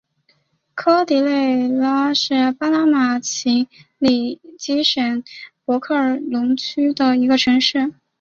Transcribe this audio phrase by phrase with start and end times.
[0.73, 3.67] 科迪勒拉是巴拿马奇
[3.99, 5.23] 里基省
[5.63, 7.93] 博克龙区的一个城市。